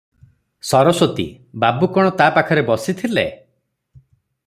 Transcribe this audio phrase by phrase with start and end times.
[0.69, 1.25] ସରସ୍ୱତୀ-
[1.65, 3.27] ବାବୁ କଣ ତା ପାଖରେ ବସିଥିଲେ?